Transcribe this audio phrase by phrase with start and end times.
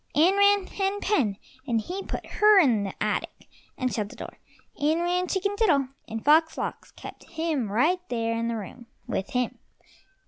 [0.15, 3.45] In ran Hen pen, and he put her in the attic,
[3.77, 4.39] and shut the door.
[4.75, 9.29] In ran Chicken diddle, and Fox lox kept him right there in the room with
[9.29, 9.59] him.